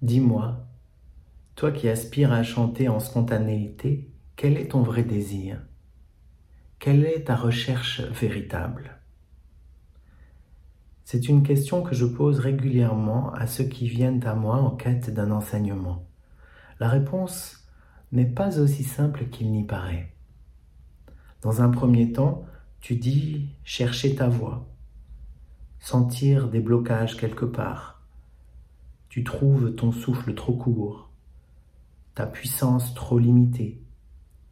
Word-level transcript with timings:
Dis-moi, 0.00 0.64
toi 1.56 1.72
qui 1.72 1.88
aspires 1.88 2.32
à 2.32 2.44
chanter 2.44 2.88
en 2.88 3.00
spontanéité, 3.00 4.08
quel 4.36 4.56
est 4.56 4.68
ton 4.68 4.82
vrai 4.82 5.02
désir? 5.02 5.60
Quelle 6.78 7.04
est 7.04 7.24
ta 7.24 7.34
recherche 7.34 8.02
véritable? 8.02 9.00
C'est 11.04 11.28
une 11.28 11.42
question 11.42 11.82
que 11.82 11.96
je 11.96 12.04
pose 12.04 12.38
régulièrement 12.38 13.32
à 13.32 13.48
ceux 13.48 13.64
qui 13.64 13.88
viennent 13.88 14.24
à 14.24 14.36
moi 14.36 14.58
en 14.58 14.70
quête 14.70 15.12
d'un 15.12 15.32
enseignement. 15.32 16.06
La 16.78 16.88
réponse 16.88 17.66
n'est 18.12 18.24
pas 18.24 18.60
aussi 18.60 18.84
simple 18.84 19.24
qu'il 19.30 19.50
n'y 19.50 19.64
paraît. 19.64 20.14
Dans 21.42 21.60
un 21.60 21.70
premier 21.70 22.12
temps, 22.12 22.46
tu 22.80 22.94
dis 22.94 23.48
chercher 23.64 24.14
ta 24.14 24.28
voix, 24.28 24.68
sentir 25.80 26.48
des 26.48 26.60
blocages 26.60 27.16
quelque 27.16 27.46
part. 27.46 27.97
Tu 29.08 29.24
trouves 29.24 29.74
ton 29.74 29.90
souffle 29.90 30.34
trop 30.34 30.54
court, 30.54 31.10
ta 32.14 32.26
puissance 32.26 32.94
trop 32.94 33.18
limitée, 33.18 33.82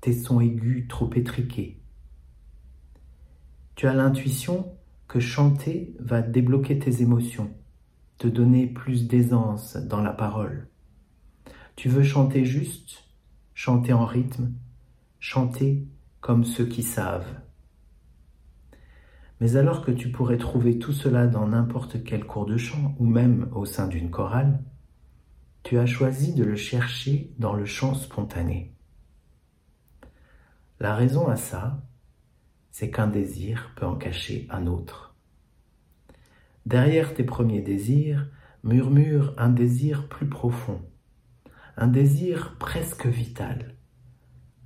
tes 0.00 0.12
sons 0.12 0.40
aigus 0.40 0.86
trop 0.88 1.10
étriqués. 1.14 1.80
Tu 3.74 3.88
as 3.88 3.94
l'intuition 3.94 4.72
que 5.08 5.18
chanter 5.18 5.96
va 5.98 6.22
débloquer 6.22 6.78
tes 6.78 7.02
émotions, 7.02 7.50
te 8.18 8.28
donner 8.28 8.66
plus 8.66 9.08
d'aisance 9.08 9.76
dans 9.76 10.00
la 10.00 10.12
parole. 10.12 10.68
Tu 11.76 11.88
veux 11.88 12.04
chanter 12.04 12.44
juste, 12.44 13.08
chanter 13.54 13.92
en 13.92 14.06
rythme, 14.06 14.52
chanter 15.18 15.88
comme 16.20 16.44
ceux 16.44 16.66
qui 16.66 16.82
savent. 16.82 17.40
Mais 19.40 19.56
alors 19.56 19.84
que 19.84 19.90
tu 19.90 20.10
pourrais 20.10 20.38
trouver 20.38 20.78
tout 20.78 20.92
cela 20.92 21.26
dans 21.26 21.48
n'importe 21.48 22.04
quel 22.04 22.24
cours 22.24 22.46
de 22.46 22.56
chant 22.56 22.94
ou 22.98 23.06
même 23.06 23.48
au 23.52 23.64
sein 23.64 23.88
d'une 23.88 24.10
chorale, 24.10 24.60
tu 25.62 25.78
as 25.78 25.86
choisi 25.86 26.34
de 26.34 26.44
le 26.44 26.56
chercher 26.56 27.32
dans 27.38 27.54
le 27.54 27.64
chant 27.64 27.94
spontané. 27.94 28.74
La 30.78 30.94
raison 30.94 31.26
à 31.28 31.36
ça, 31.36 31.82
c'est 32.70 32.90
qu'un 32.90 33.06
désir 33.06 33.72
peut 33.76 33.86
en 33.86 33.96
cacher 33.96 34.46
un 34.50 34.66
autre. 34.66 35.14
Derrière 36.66 37.14
tes 37.14 37.24
premiers 37.24 37.62
désirs 37.62 38.28
murmure 38.62 39.34
un 39.36 39.50
désir 39.50 40.08
plus 40.08 40.28
profond, 40.28 40.80
un 41.76 41.86
désir 41.86 42.56
presque 42.58 43.06
vital, 43.06 43.74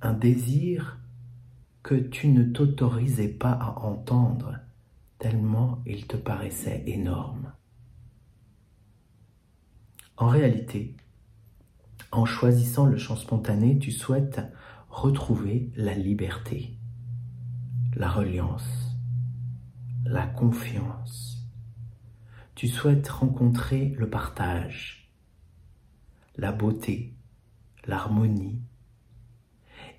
un 0.01 0.13
désir 0.13 0.98
tu 1.95 2.27
ne 2.27 2.43
t'autorisais 2.43 3.29
pas 3.29 3.51
à 3.51 3.79
entendre 3.79 4.59
tellement 5.17 5.81
il 5.85 6.07
te 6.07 6.17
paraissait 6.17 6.83
énorme. 6.87 7.51
En 10.17 10.27
réalité, 10.27 10.95
en 12.11 12.25
choisissant 12.25 12.85
le 12.85 12.97
chant 12.97 13.15
spontané, 13.15 13.79
tu 13.79 13.91
souhaites 13.91 14.41
retrouver 14.89 15.71
la 15.75 15.93
liberté, 15.93 16.77
la 17.95 18.09
reliance, 18.09 18.97
la 20.05 20.25
confiance. 20.25 21.47
Tu 22.55 22.67
souhaites 22.67 23.07
rencontrer 23.07 23.95
le 23.97 24.09
partage, 24.09 25.11
la 26.35 26.51
beauté, 26.51 27.13
l'harmonie, 27.85 28.61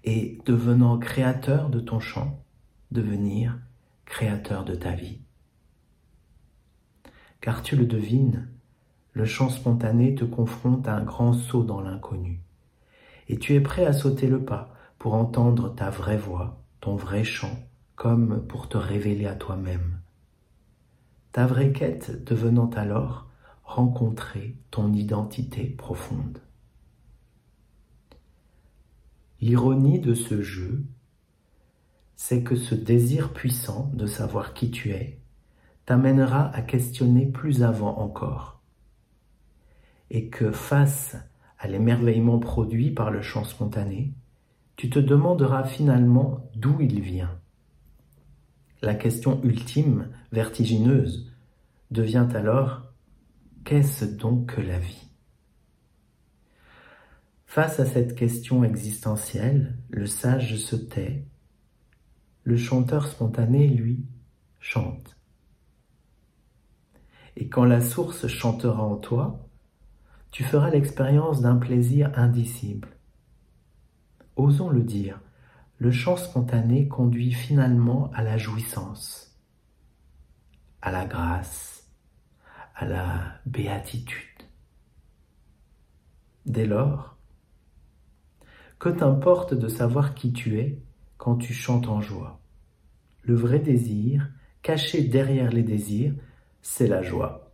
et 0.04 0.38
devenant 0.46 0.98
créateur 0.98 1.68
de 1.68 1.80
ton 1.80 2.00
chant, 2.00 2.42
devenir 2.90 3.58
créateur 4.04 4.64
de 4.64 4.74
ta 4.74 4.92
vie. 4.92 5.20
Car 7.40 7.62
tu 7.62 7.76
le 7.76 7.86
devines, 7.86 8.48
le 9.12 9.24
chant 9.24 9.48
spontané 9.48 10.14
te 10.14 10.24
confronte 10.24 10.86
à 10.88 10.96
un 10.96 11.02
grand 11.02 11.32
saut 11.32 11.64
dans 11.64 11.80
l'inconnu. 11.80 12.40
Et 13.28 13.38
tu 13.38 13.54
es 13.54 13.60
prêt 13.60 13.86
à 13.86 13.92
sauter 13.92 14.26
le 14.26 14.44
pas 14.44 14.74
pour 14.98 15.14
entendre 15.14 15.74
ta 15.74 15.90
vraie 15.90 16.18
voix, 16.18 16.62
ton 16.80 16.96
vrai 16.96 17.24
chant, 17.24 17.58
comme 17.96 18.46
pour 18.46 18.68
te 18.68 18.76
révéler 18.76 19.26
à 19.26 19.34
toi-même. 19.34 20.00
Ta 21.32 21.46
vraie 21.46 21.72
quête 21.72 22.24
devenant 22.24 22.70
alors 22.70 23.28
rencontrer 23.62 24.56
ton 24.70 24.92
identité 24.92 25.64
profonde. 25.64 26.40
L'ironie 29.40 30.00
de 30.00 30.14
ce 30.14 30.42
jeu 30.42 30.84
c'est 32.22 32.42
que 32.42 32.54
ce 32.54 32.74
désir 32.74 33.32
puissant 33.32 33.90
de 33.94 34.04
savoir 34.04 34.52
qui 34.52 34.70
tu 34.70 34.90
es 34.90 35.18
t'amènera 35.86 36.54
à 36.54 36.60
questionner 36.60 37.24
plus 37.24 37.62
avant 37.62 37.98
encore. 37.98 38.60
Et 40.10 40.28
que 40.28 40.52
face 40.52 41.16
à 41.58 41.66
l'émerveillement 41.66 42.38
produit 42.38 42.90
par 42.90 43.10
le 43.10 43.22
chant 43.22 43.44
spontané, 43.44 44.12
tu 44.76 44.90
te 44.90 44.98
demanderas 44.98 45.64
finalement 45.64 46.50
d'où 46.54 46.78
il 46.82 47.00
vient. 47.00 47.40
La 48.82 48.94
question 48.94 49.42
ultime, 49.42 50.10
vertigineuse, 50.30 51.32
devient 51.90 52.28
alors 52.34 52.82
qu'est-ce 53.64 54.04
donc 54.04 54.54
que 54.54 54.60
la 54.60 54.78
vie? 54.78 55.09
Face 57.50 57.80
à 57.80 57.84
cette 57.84 58.14
question 58.14 58.62
existentielle, 58.62 59.76
le 59.88 60.06
sage 60.06 60.54
se 60.54 60.76
tait 60.76 61.24
le 62.44 62.56
chanteur 62.56 63.08
spontané, 63.08 63.66
lui, 63.66 64.04
chante. 64.60 65.16
Et 67.34 67.48
quand 67.48 67.64
la 67.64 67.80
source 67.80 68.28
chantera 68.28 68.84
en 68.84 68.94
toi, 68.94 69.48
tu 70.30 70.44
feras 70.44 70.70
l'expérience 70.70 71.40
d'un 71.40 71.56
plaisir 71.56 72.12
indicible. 72.14 72.96
Osons 74.36 74.70
le 74.70 74.84
dire, 74.84 75.20
le 75.78 75.90
chant 75.90 76.16
spontané 76.16 76.86
conduit 76.86 77.32
finalement 77.32 78.12
à 78.14 78.22
la 78.22 78.38
jouissance, 78.38 79.36
à 80.82 80.92
la 80.92 81.04
grâce, 81.04 81.90
à 82.76 82.86
la 82.86 83.40
béatitude. 83.44 84.44
Dès 86.46 86.66
lors, 86.66 87.16
que 88.80 88.88
t'importe 88.88 89.52
de 89.52 89.68
savoir 89.68 90.14
qui 90.14 90.32
tu 90.32 90.58
es 90.58 90.82
quand 91.18 91.36
tu 91.36 91.52
chantes 91.52 91.88
en 91.88 92.00
joie. 92.00 92.40
Le 93.22 93.34
vrai 93.34 93.58
désir, 93.58 94.30
caché 94.62 95.02
derrière 95.02 95.52
les 95.52 95.62
désirs, 95.62 96.14
c'est 96.62 96.86
la 96.86 97.02
joie. 97.02 97.52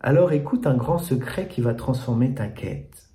Alors 0.00 0.32
écoute 0.32 0.66
un 0.66 0.76
grand 0.76 0.98
secret 0.98 1.48
qui 1.48 1.62
va 1.62 1.72
transformer 1.72 2.34
ta 2.34 2.48
quête. 2.48 3.08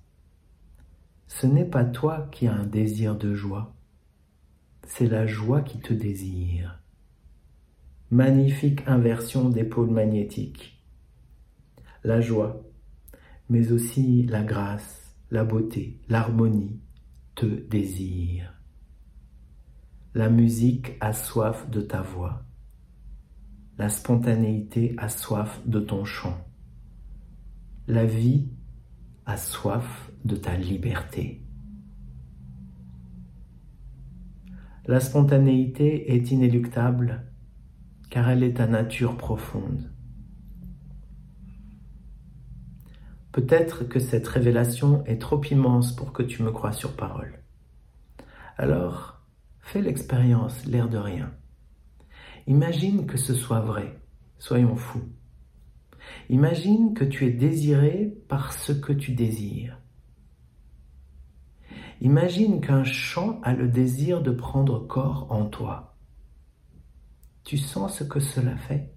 Ce 1.27 1.45
n'est 1.45 1.63
pas 1.63 1.85
toi 1.85 2.27
qui 2.31 2.47
as 2.47 2.53
un 2.53 2.65
désir 2.65 3.15
de 3.15 3.35
joie, 3.35 3.75
c'est 4.87 5.07
la 5.07 5.27
joie 5.27 5.61
qui 5.61 5.79
te 5.79 5.93
désire. 5.93 6.81
Magnifique 8.09 8.81
inversion 8.87 9.47
des 9.47 9.63
pôles 9.63 9.91
magnétiques. 9.91 10.83
La 12.03 12.19
joie, 12.19 12.63
mais 13.47 13.71
aussi 13.71 14.23
la 14.23 14.43
grâce, 14.43 15.00
la 15.31 15.45
beauté, 15.45 16.01
l'harmonie 16.09 16.81
te 17.35 17.45
désirent. 17.45 18.53
La 20.13 20.29
musique 20.29 20.97
a 20.99 21.13
soif 21.13 21.69
de 21.69 21.79
ta 21.79 22.01
voix. 22.01 22.43
La 23.77 23.87
spontanéité 23.87 24.93
a 24.97 25.07
soif 25.07 25.61
de 25.65 25.79
ton 25.79 26.03
chant. 26.03 26.37
La 27.87 28.05
vie 28.05 28.49
a 29.25 29.37
soif 29.37 30.11
de 30.25 30.35
ta 30.35 30.57
liberté. 30.57 31.41
La 34.85 34.99
spontanéité 34.99 36.13
est 36.13 36.29
inéluctable 36.31 37.25
car 38.09 38.29
elle 38.29 38.43
est 38.43 38.57
ta 38.57 38.67
nature 38.67 39.15
profonde. 39.15 39.89
Peut-être 43.31 43.83
que 43.83 43.99
cette 43.99 44.27
révélation 44.27 45.03
est 45.05 45.21
trop 45.21 45.41
immense 45.45 45.95
pour 45.95 46.13
que 46.13 46.23
tu 46.23 46.43
me 46.43 46.51
crois 46.51 46.73
sur 46.73 46.95
parole. 46.95 47.43
Alors, 48.57 49.21
Fais 49.61 49.81
l'expérience, 49.81 50.65
l'air 50.65 50.89
de 50.89 50.97
rien. 50.97 51.33
Imagine 52.47 53.05
que 53.05 53.17
ce 53.17 53.33
soit 53.33 53.61
vrai, 53.61 54.01
soyons 54.37 54.75
fous. 54.75 55.07
Imagine 56.29 56.93
que 56.93 57.05
tu 57.05 57.25
es 57.25 57.31
désiré 57.31 58.17
par 58.27 58.51
ce 58.51 58.73
que 58.73 58.91
tu 58.91 59.13
désires. 59.13 59.79
Imagine 62.01 62.59
qu'un 62.59 62.83
chant 62.83 63.39
a 63.43 63.53
le 63.53 63.67
désir 63.67 64.21
de 64.21 64.31
prendre 64.31 64.79
corps 64.79 65.31
en 65.31 65.45
toi. 65.45 65.95
Tu 67.43 67.57
sens 67.57 67.99
ce 67.99 68.03
que 68.03 68.19
cela 68.19 68.57
fait? 68.57 68.93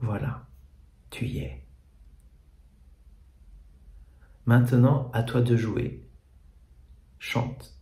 Voilà, 0.00 0.48
tu 1.10 1.26
y 1.26 1.38
es. 1.38 1.67
Maintenant, 4.48 5.10
à 5.12 5.22
toi 5.24 5.42
de 5.42 5.58
jouer. 5.58 6.08
Chante. 7.18 7.77